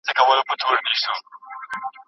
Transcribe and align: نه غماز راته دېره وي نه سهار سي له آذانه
نه 0.05 0.11
غماز 0.17 0.37
راته 0.37 0.53
دېره 0.59 0.69
وي 0.71 0.81
نه 0.85 0.93
سهار 1.01 1.17
سي 1.19 1.27
له 1.31 1.37
آذانه 1.51 1.97